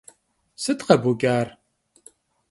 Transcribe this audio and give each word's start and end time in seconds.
Sıt 0.61 0.79
khebuç'ar? 0.85 1.47